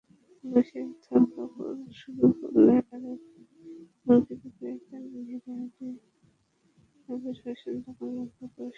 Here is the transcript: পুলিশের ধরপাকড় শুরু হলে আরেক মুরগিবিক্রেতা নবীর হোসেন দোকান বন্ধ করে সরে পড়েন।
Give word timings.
পুলিশের 0.43 0.87
ধরপাকড় 1.03 1.79
শুরু 1.99 2.25
হলে 2.39 2.75
আরেক 2.93 3.21
মুরগিবিক্রেতা 4.05 4.95
নবীর 5.03 5.41
হোসেন 5.45 5.91
দোকান 7.05 7.07
বন্ধ 7.07 7.25
করে 7.37 7.53
সরে 7.61 7.79
পড়েন। 7.97 8.69